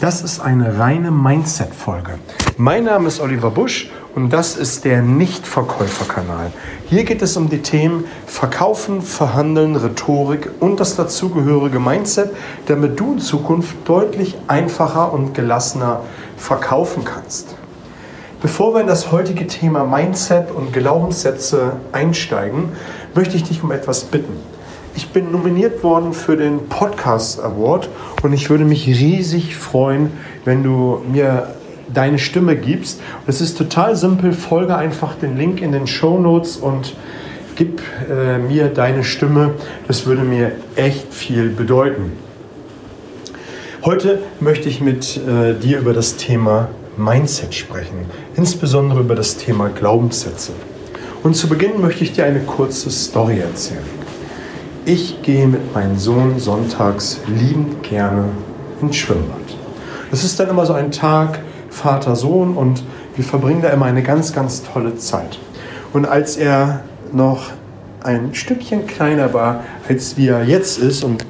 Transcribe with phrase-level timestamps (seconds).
[0.00, 2.18] Das ist eine reine Mindset-Folge.
[2.56, 6.50] Mein Name ist Oliver Busch und das ist der Nichtverkäuferkanal.
[6.86, 12.30] Hier geht es um die Themen Verkaufen, Verhandeln, Rhetorik und das dazugehörige Mindset,
[12.66, 16.00] damit du in Zukunft deutlich einfacher und gelassener
[16.36, 17.54] verkaufen kannst.
[18.42, 22.70] Bevor wir in das heutige Thema Mindset und Glaubenssätze einsteigen,
[23.14, 24.34] möchte ich dich um etwas bitten.
[24.96, 27.88] Ich bin nominiert worden für den Podcast Award
[28.22, 30.10] und ich würde mich riesig freuen,
[30.44, 31.48] wenn du mir
[31.92, 33.00] deine Stimme gibst.
[33.26, 34.32] Das ist total simpel.
[34.32, 36.94] Folge einfach den Link in den Show Notes und
[37.56, 39.54] gib äh, mir deine Stimme.
[39.88, 42.12] Das würde mir echt viel bedeuten.
[43.84, 49.70] Heute möchte ich mit äh, dir über das Thema Mindset sprechen, insbesondere über das Thema
[49.70, 50.52] Glaubenssätze.
[51.24, 54.03] Und zu Beginn möchte ich dir eine kurze Story erzählen.
[54.86, 58.26] Ich gehe mit meinem Sohn sonntags liebend gerne
[58.82, 59.40] ins Schwimmbad.
[60.10, 61.38] Das ist dann immer so ein Tag
[61.70, 62.82] Vater-Sohn und
[63.16, 65.38] wir verbringen da immer eine ganz, ganz tolle Zeit.
[65.94, 66.80] Und als er
[67.12, 67.50] noch
[68.02, 71.24] ein Stückchen kleiner war, als wie er jetzt ist, und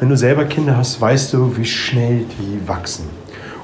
[0.00, 3.04] wenn du selber Kinder hast, weißt du, wie schnell die wachsen.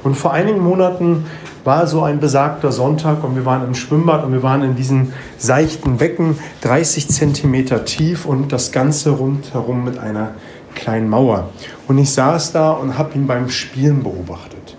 [0.05, 1.25] Und vor einigen Monaten
[1.65, 5.13] war so ein besagter Sonntag und wir waren im Schwimmbad und wir waren in diesem
[5.39, 10.31] seichten Becken, 30 Zentimeter tief und das Ganze rundherum mit einer
[10.75, 11.51] kleinen Mauer.
[11.89, 14.77] Und ich saß da und habe ihn beim Spielen beobachtet.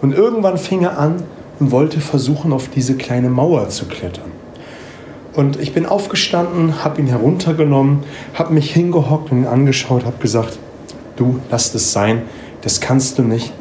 [0.00, 1.22] Und irgendwann fing er an
[1.58, 4.30] und wollte versuchen, auf diese kleine Mauer zu klettern.
[5.34, 8.00] Und ich bin aufgestanden, habe ihn heruntergenommen,
[8.34, 10.58] habe mich hingehockt und ihn angeschaut, habe gesagt,
[11.16, 12.22] du, lass das sein,
[12.60, 13.52] das kannst du nicht,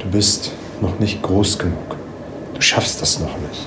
[0.00, 1.99] du bist noch nicht groß genug
[2.60, 3.66] du schaffst das noch nicht.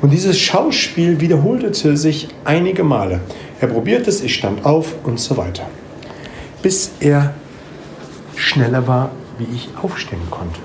[0.00, 3.20] Und dieses Schauspiel wiederholte sich einige Male.
[3.60, 5.64] Er probierte es, ich stand auf und so weiter.
[6.62, 7.34] Bis er
[8.36, 10.60] schneller war, wie ich aufstehen konnte.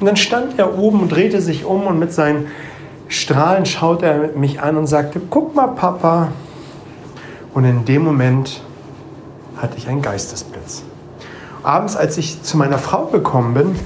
[0.00, 2.48] Und dann stand er oben und drehte sich um und mit seinen
[3.08, 6.32] Strahlen schaute er mich an und sagte, guck mal, Papa.
[7.54, 8.62] Und in dem Moment
[9.56, 10.82] hatte ich einen Geistesblitz.
[11.62, 13.76] Abends, als ich zu meiner Frau gekommen bin,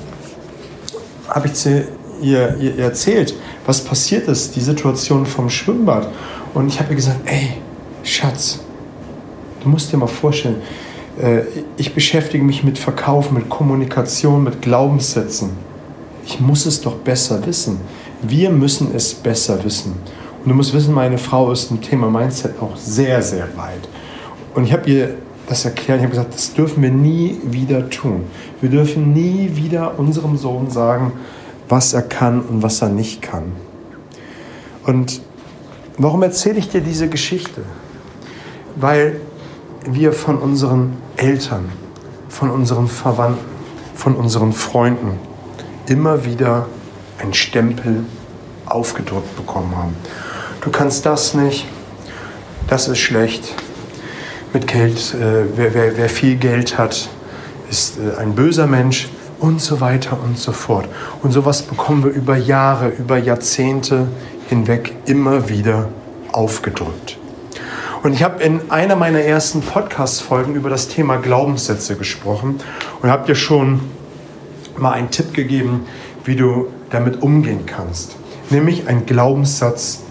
[1.29, 1.85] habe ich zu
[2.25, 3.35] ihr, ihr erzählt,
[3.67, 6.09] was passiert ist, die Situation vom Schwimmbad.
[6.55, 7.55] Und ich habe ihr gesagt, ey,
[8.03, 8.61] Schatz,
[9.63, 10.57] du musst dir mal vorstellen,
[11.21, 11.43] äh,
[11.77, 15.51] ich beschäftige mich mit Verkauf, mit Kommunikation, mit Glaubenssätzen.
[16.27, 17.81] Ich muss es doch besser wissen.
[18.23, 19.95] Wir müssen es besser wissen.
[20.43, 23.89] Und du musst wissen, meine Frau ist im Thema Mindset auch sehr, sehr weit.
[24.55, 25.15] Und ich habe ihr
[25.47, 28.25] das erklärt, ich habe gesagt, das dürfen wir nie wieder tun.
[28.61, 31.13] Wir dürfen nie wieder unserem Sohn sagen,
[31.69, 33.53] was er kann und was er nicht kann.
[34.85, 35.21] Und
[35.97, 37.63] warum erzähle ich dir diese Geschichte?
[38.77, 39.21] Weil
[39.87, 41.71] wir von unseren Eltern,
[42.29, 43.45] von unseren Verwandten,
[43.95, 45.19] von unseren Freunden
[45.87, 46.67] immer wieder
[47.19, 48.05] einen Stempel
[48.67, 49.97] aufgedrückt bekommen haben.
[50.61, 51.67] Du kannst das nicht,
[52.69, 53.55] das ist schlecht.
[54.53, 57.09] Mit Geld, äh, wer, wer, wer viel Geld hat,
[57.71, 59.09] ist äh, ein böser Mensch
[59.45, 60.89] und so weiter und so fort.
[61.23, 64.09] Und sowas bekommen wir über Jahre, über Jahrzehnte
[64.49, 65.91] hinweg immer wieder
[66.33, 67.19] aufgedrückt.
[68.03, 72.59] Und ich habe in einer meiner ersten Podcast-Folgen über das Thema Glaubenssätze gesprochen
[73.03, 73.81] und habe dir schon
[74.79, 75.87] mal einen Tipp gegeben,
[76.25, 78.17] wie du damit umgehen kannst.
[78.49, 80.05] Nämlich ein Glaubenssatz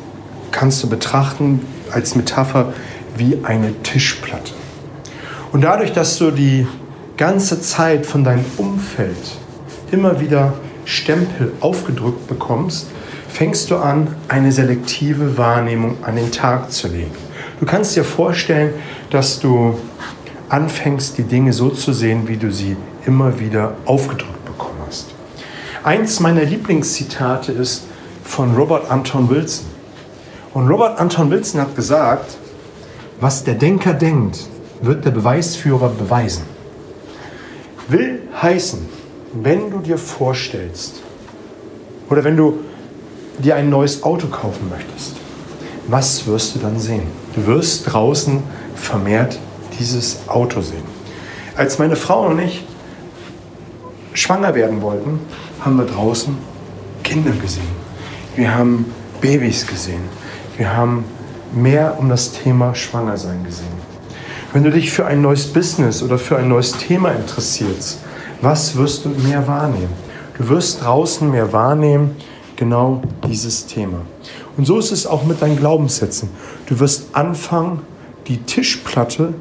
[0.51, 2.71] kannst du betrachten als Metapher
[3.17, 4.53] wie eine Tischplatte.
[5.51, 6.67] Und dadurch, dass du die
[7.18, 9.38] ganze Zeit von deinem Umfeld
[9.91, 10.53] immer wieder
[10.85, 12.88] Stempel aufgedrückt bekommst,
[13.29, 17.16] fängst du an, eine selektive Wahrnehmung an den Tag zu legen.
[17.59, 18.74] Du kannst dir vorstellen,
[19.09, 19.79] dass du
[20.50, 22.75] anfängst, die Dinge so zu sehen, wie du sie
[23.06, 25.07] immer wieder aufgedrückt bekommen hast.
[25.84, 27.84] Eins meiner Lieblingszitate ist
[28.24, 29.66] von Robert Anton Wilson.
[30.53, 32.38] Und Robert Anton Wilson hat gesagt,
[33.19, 34.40] was der Denker denkt,
[34.81, 36.44] wird der Beweisführer beweisen.
[37.88, 38.79] Will heißen,
[39.33, 41.01] wenn du dir vorstellst
[42.09, 42.59] oder wenn du
[43.39, 45.15] dir ein neues Auto kaufen möchtest,
[45.88, 47.07] was wirst du dann sehen?
[47.35, 48.41] Du wirst draußen
[48.75, 49.39] vermehrt
[49.80, 50.83] dieses Auto sehen.
[51.56, 52.63] Als meine Frau und ich
[54.13, 55.19] schwanger werden wollten,
[55.59, 56.38] haben wir draußen
[57.03, 57.83] Kinder gesehen.
[58.35, 58.85] Wir haben
[59.19, 60.03] Babys gesehen.
[60.57, 61.03] Wir haben
[61.53, 63.82] mehr um das Thema Schwangersein gesehen.
[64.53, 67.97] Wenn du dich für ein neues Business oder für ein neues Thema interessierst,
[68.39, 69.89] was wirst du mehr wahrnehmen?
[70.38, 72.15] Du wirst draußen mehr wahrnehmen,
[72.55, 74.01] genau dieses Thema.
[74.55, 76.29] Und so ist es auch mit deinen Glaubenssätzen.
[76.67, 77.79] Du wirst anfangen,
[78.27, 79.33] die Tischplatte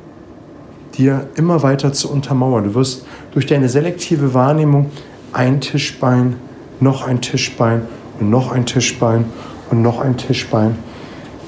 [0.96, 2.64] dir immer weiter zu untermauern.
[2.64, 4.90] Du wirst durch deine selektive Wahrnehmung
[5.34, 6.36] ein Tischbein,
[6.80, 7.82] noch ein Tischbein
[8.18, 9.26] und noch ein Tischbein
[9.70, 10.78] und noch ein Tischbein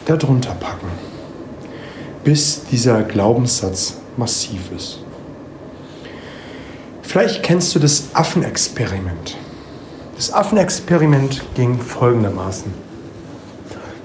[0.05, 0.88] darunter packen,
[2.25, 4.99] bis dieser Glaubenssatz massiv ist.
[7.03, 9.37] Vielleicht kennst du das Affenexperiment.
[10.17, 12.73] Das Affenexperiment ging folgendermaßen.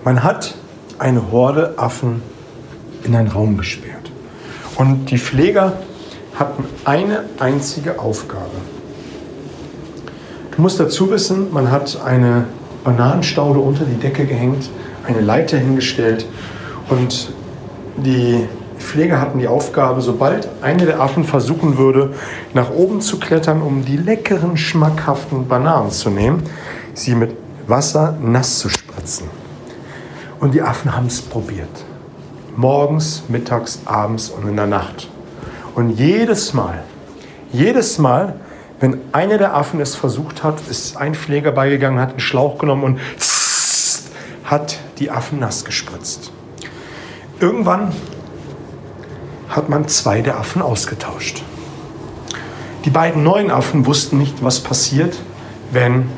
[0.03, 0.55] Man hat
[0.99, 2.21] eine Horde Affen
[3.03, 4.11] in einen Raum gesperrt.
[4.75, 5.73] Und die Pfleger
[6.35, 8.51] hatten eine einzige Aufgabe.
[10.55, 12.45] Du musst dazu wissen, man hat eine
[12.83, 14.69] Bananenstaude unter die Decke gehängt,
[15.05, 16.25] eine Leiter hingestellt
[16.89, 17.31] und
[18.03, 18.47] die
[18.79, 22.13] Pfleger hatten die Aufgabe, sobald einer der Affen versuchen würde,
[22.53, 26.43] nach oben zu klettern, um die leckeren, schmackhaften Bananen zu nehmen,
[26.93, 27.35] sie mit
[27.67, 29.27] Wasser nass zu spritzen.
[30.39, 31.69] Und die Affen haben es probiert.
[32.55, 35.09] Morgens, mittags, abends und in der Nacht.
[35.75, 36.83] Und jedes Mal,
[37.51, 38.35] jedes Mal,
[38.79, 42.83] wenn einer der Affen es versucht hat, ist ein Pfleger beigegangen, hat einen Schlauch genommen
[42.83, 42.99] und
[44.45, 46.31] hat die Affen nass gespritzt.
[47.39, 47.93] Irgendwann
[49.47, 51.41] hat man zwei der Affen ausgetauscht.
[52.83, 55.17] Die beiden neuen Affen wussten nicht, was passiert,
[55.71, 56.09] wenn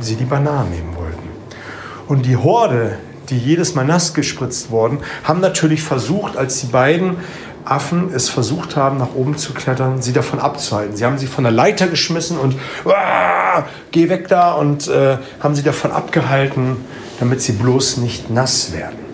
[0.00, 1.28] sie die Bananen nehmen wollten.
[2.06, 2.98] Und die Horde,
[3.30, 7.16] die jedes Mal nass gespritzt wurden, haben natürlich versucht, als die beiden
[7.64, 10.96] Affen es versucht haben, nach oben zu klettern, sie davon abzuhalten.
[10.96, 12.56] Sie haben sie von der Leiter geschmissen und
[13.90, 16.76] geh weg da und äh, haben sie davon abgehalten,
[17.18, 19.05] damit sie bloß nicht nass werden.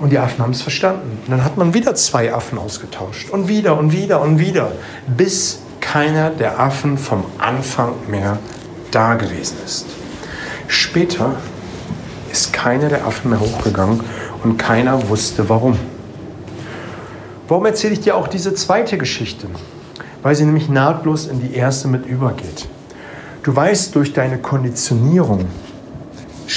[0.00, 1.18] Und die Affen haben es verstanden.
[1.24, 3.30] Und dann hat man wieder zwei Affen ausgetauscht.
[3.30, 4.72] Und wieder und wieder und wieder.
[5.06, 8.38] Bis keiner der Affen vom Anfang mehr
[8.90, 9.86] da gewesen ist.
[10.66, 11.36] Später
[12.32, 14.00] ist keiner der Affen mehr hochgegangen
[14.42, 15.78] und keiner wusste warum.
[17.46, 19.46] Warum erzähle ich dir auch diese zweite Geschichte?
[20.22, 22.66] Weil sie nämlich nahtlos in die erste mit übergeht.
[23.42, 25.44] Du weißt durch deine Konditionierung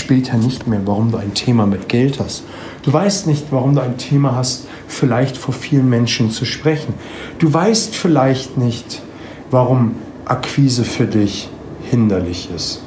[0.07, 2.43] später nicht mehr, warum du ein Thema mit Geld hast
[2.87, 6.93] Du weißt nicht, warum du ein Thema hast, vielleicht vor vielen Menschen zu sprechen.
[7.37, 9.01] Du weißt vielleicht nicht,
[9.51, 11.49] warum Akquise für dich
[11.83, 12.81] hinderlich ist.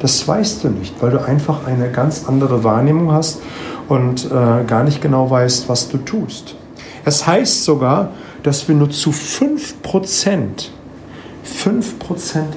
[0.00, 3.40] Das weißt du nicht, weil du einfach eine ganz andere Wahrnehmung hast
[3.88, 6.56] und äh, gar nicht genau weißt, was du tust.
[7.04, 8.10] Es heißt sogar,
[8.42, 10.70] dass wir nur zu 5%, 5%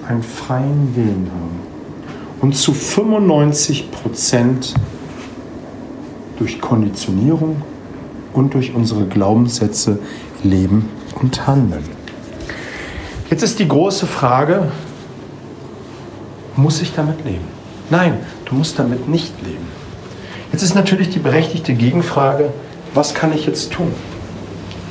[0.07, 1.70] einen freien Willen haben
[2.41, 4.73] und zu 95%
[6.39, 7.61] durch Konditionierung
[8.33, 9.99] und durch unsere Glaubenssätze
[10.43, 10.89] leben
[11.21, 11.83] und handeln.
[13.29, 14.71] Jetzt ist die große Frage,
[16.55, 17.45] muss ich damit leben?
[17.89, 19.67] Nein, du musst damit nicht leben.
[20.51, 22.51] Jetzt ist natürlich die berechtigte Gegenfrage,
[22.93, 23.93] was kann ich jetzt tun?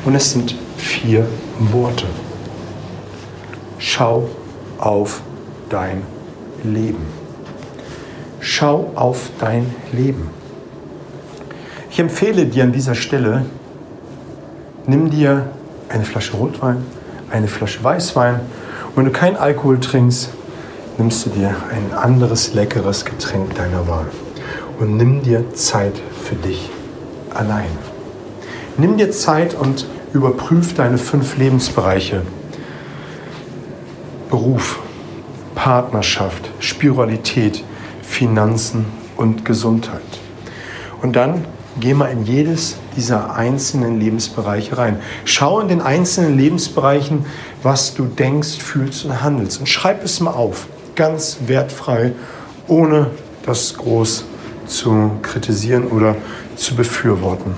[0.04, 1.26] Und es sind vier
[1.58, 2.06] Worte.
[3.78, 4.28] Schau
[4.78, 5.20] auf
[5.68, 6.02] dein
[6.64, 7.20] Leben.
[8.40, 10.30] Schau auf dein Leben.
[11.90, 13.44] Ich empfehle dir an dieser Stelle,
[14.86, 15.50] nimm dir
[15.90, 16.84] eine Flasche Rotwein,
[17.30, 18.40] eine Flasche Weißwein.
[18.96, 20.30] Wenn du keinen Alkohol trinkst,
[20.96, 24.06] nimmst du dir ein anderes leckeres Getränk deiner Wahl.
[24.78, 26.70] Und nimm dir Zeit für dich
[27.34, 27.68] allein.
[28.78, 32.22] Nimm dir Zeit und überprüf deine fünf Lebensbereiche.
[34.30, 34.78] Beruf,
[35.54, 37.64] Partnerschaft, Spiritualität,
[38.10, 38.84] Finanzen
[39.16, 40.02] und Gesundheit.
[41.00, 41.44] Und dann
[41.78, 44.98] Geh mal in jedes dieser einzelnen Lebensbereiche rein.
[45.24, 47.24] Schau in den einzelnen Lebensbereichen,
[47.62, 49.60] was du denkst, fühlst und handelst.
[49.60, 50.66] Und schreib es mal auf.
[50.96, 52.12] Ganz wertfrei,
[52.66, 53.06] ohne
[53.46, 54.24] das groß
[54.66, 56.16] zu kritisieren oder
[56.56, 57.54] zu befürworten.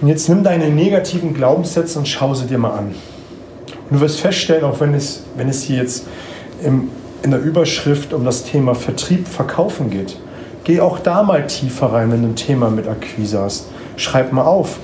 [0.00, 2.94] Und jetzt nimm deine negativen Glaubenssätze und schau sie dir mal an.
[3.88, 6.06] Und du wirst feststellen, auch wenn es, wenn es hier jetzt
[6.62, 6.90] im,
[7.24, 10.16] in der Überschrift um das Thema Vertrieb, Verkaufen geht,
[10.64, 13.66] Geh auch da mal tiefer rein, wenn du ein Thema mit Akquise hast.
[13.96, 14.78] Schreib mal auf,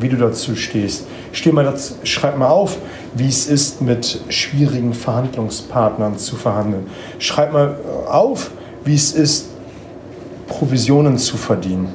[0.00, 1.04] wie du dazu stehst.
[1.32, 2.78] Steh mal dazu, schreib mal auf,
[3.12, 6.86] wie es ist, mit schwierigen Verhandlungspartnern zu verhandeln.
[7.18, 7.76] Schreib mal
[8.08, 8.50] auf,
[8.86, 9.48] wie es ist,
[10.48, 11.88] Provisionen zu verdienen.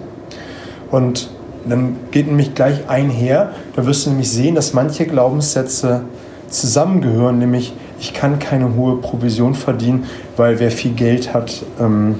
[0.91, 1.31] Und
[1.67, 6.03] dann geht nämlich gleich einher, da wirst du nämlich sehen, dass manche Glaubenssätze
[6.47, 10.06] zusammengehören, nämlich ich kann keine hohe Provision verdienen,
[10.38, 12.15] weil wer viel Geld hat, ähm,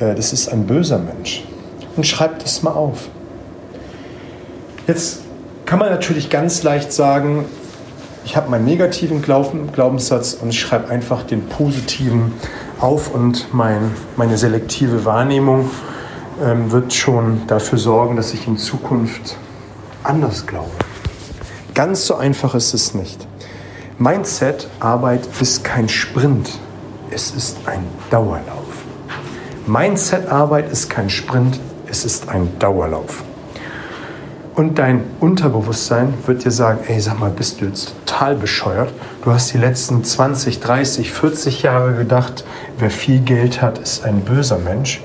[0.00, 1.44] äh, das ist ein böser Mensch.
[1.96, 3.08] Und schreibt es mal auf.
[4.86, 5.20] Jetzt
[5.64, 7.46] kann man natürlich ganz leicht sagen,
[8.24, 12.32] ich habe meinen negativen Glaubenssatz und ich schreibe einfach den positiven
[12.80, 15.70] auf und mein, meine selektive Wahrnehmung
[16.42, 19.36] ähm, wird schon dafür sorgen, dass ich in Zukunft
[20.02, 20.70] anders glaube.
[21.72, 23.26] Ganz so einfach ist es nicht.
[23.98, 26.50] Mindset-Arbeit ist kein Sprint,
[27.10, 28.84] es ist ein Dauerlauf.
[29.66, 31.58] Mindset-Arbeit ist kein Sprint,
[31.90, 33.24] es ist ein Dauerlauf.
[34.54, 38.92] Und dein Unterbewusstsein wird dir sagen, ey, sag mal, bist du jetzt total bescheuert?
[39.24, 42.44] Du hast die letzten 20, 30, 40 Jahre gedacht,
[42.78, 45.02] wer viel Geld hat, ist ein böser Mensch.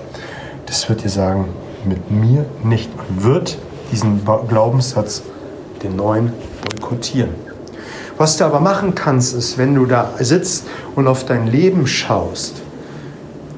[0.66, 1.46] Das wird dir sagen,
[1.86, 2.90] mit mir nicht.
[2.98, 3.58] Man wird
[3.94, 5.24] diesen Glaubenssatz,
[5.82, 6.34] den neuen,
[6.70, 7.51] boykottieren.
[8.22, 12.62] Was du aber machen kannst, ist, wenn du da sitzt und auf dein Leben schaust,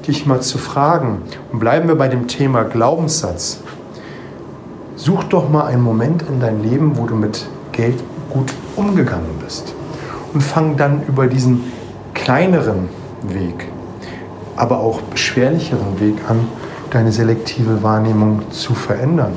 [0.08, 1.20] dich mal zu fragen,
[1.52, 3.58] und bleiben wir bei dem Thema Glaubenssatz,
[4.96, 9.74] Such doch mal einen Moment in dein Leben, wo du mit Geld gut umgegangen bist.
[10.32, 11.70] Und fang dann über diesen
[12.14, 12.88] kleineren
[13.20, 13.68] Weg,
[14.56, 16.48] aber auch beschwerlicheren Weg an,
[16.90, 19.34] deine selektive Wahrnehmung zu verändern.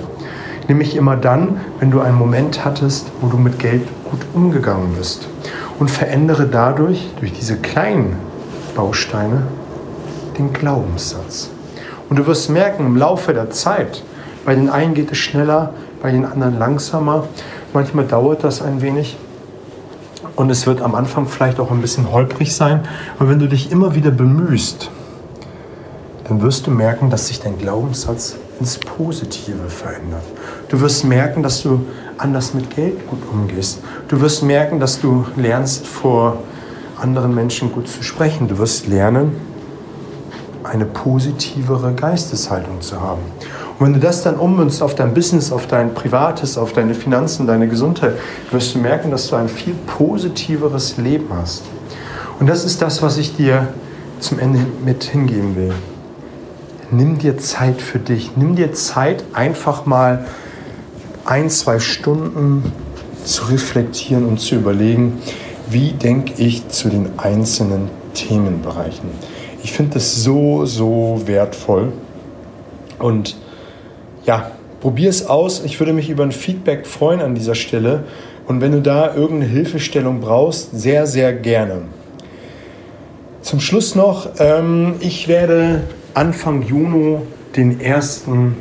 [0.67, 5.27] Nämlich immer dann, wenn du einen Moment hattest, wo du mit Geld gut umgegangen bist.
[5.79, 8.17] Und verändere dadurch, durch diese kleinen
[8.75, 9.43] Bausteine,
[10.37, 11.49] den Glaubenssatz.
[12.09, 14.03] Und du wirst merken, im Laufe der Zeit,
[14.45, 17.25] bei den einen geht es schneller, bei den anderen langsamer.
[17.73, 19.17] Manchmal dauert das ein wenig.
[20.35, 22.81] Und es wird am Anfang vielleicht auch ein bisschen holprig sein.
[23.19, 24.89] Aber wenn du dich immer wieder bemühst,
[26.27, 30.23] dann wirst du merken, dass sich dein Glaubenssatz ins Positive verändert.
[30.69, 31.85] Du wirst merken, dass du
[32.17, 33.79] anders mit Geld gut umgehst.
[34.07, 36.39] Du wirst merken, dass du lernst, vor
[36.99, 38.47] anderen Menschen gut zu sprechen.
[38.47, 39.35] Du wirst lernen,
[40.63, 43.21] eine positivere Geisteshaltung zu haben.
[43.79, 47.45] Und wenn du das dann ummünzt auf dein Business, auf dein Privates, auf deine Finanzen,
[47.45, 48.13] deine Gesundheit,
[48.51, 51.63] wirst du merken, dass du ein viel positiveres Leben hast.
[52.39, 53.67] Und das ist das, was ich dir
[54.19, 55.73] zum Ende mit hingeben will.
[56.89, 58.37] Nimm dir Zeit für dich.
[58.37, 60.25] Nimm dir Zeit, einfach mal
[61.25, 62.71] ein, zwei Stunden
[63.25, 65.21] zu reflektieren und zu überlegen,
[65.69, 69.09] wie denke ich zu den einzelnen Themenbereichen.
[69.63, 71.91] Ich finde das so, so wertvoll.
[72.99, 73.35] Und
[74.25, 75.63] ja, probier es aus.
[75.65, 78.05] Ich würde mich über ein Feedback freuen an dieser Stelle.
[78.47, 81.81] Und wenn du da irgendeine Hilfestellung brauchst, sehr, sehr gerne.
[83.41, 85.81] Zum Schluss noch, ähm, ich werde
[86.17, 87.19] Anfang Juni
[87.55, 88.55] den ersten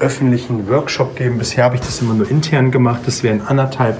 [0.00, 1.38] öffentlichen Workshop geben.
[1.38, 3.02] Bisher habe ich das immer nur intern gemacht.
[3.06, 3.98] Das werden anderthalb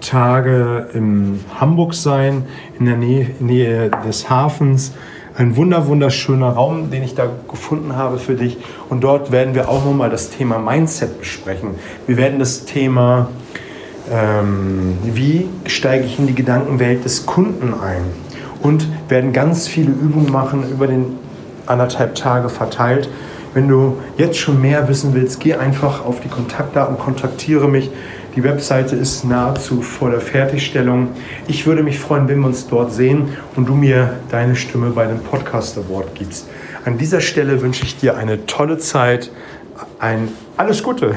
[0.00, 2.44] Tage in Hamburg sein,
[2.78, 4.92] in der Nähe, Nähe des Hafens
[5.36, 8.58] ein wunder wunderschöner Raum, den ich da gefunden habe für dich.
[8.90, 11.70] Und dort werden wir auch nochmal das Thema Mindset besprechen.
[12.06, 13.28] Wir werden das Thema,
[14.08, 18.02] ähm, wie steige ich in die Gedankenwelt des Kunden ein?
[18.62, 21.25] Und werden ganz viele Übungen machen über den
[21.66, 23.08] anderthalb Tage verteilt.
[23.54, 27.90] Wenn du jetzt schon mehr wissen willst, geh einfach auf die Kontaktdaten, kontaktiere mich.
[28.36, 31.08] Die Webseite ist nahezu vor der Fertigstellung.
[31.48, 35.06] Ich würde mich freuen, wenn wir uns dort sehen und du mir deine Stimme bei
[35.06, 36.46] dem Podcast Award gibst.
[36.84, 39.30] An dieser Stelle wünsche ich dir eine tolle Zeit,
[39.98, 41.14] ein alles Gute.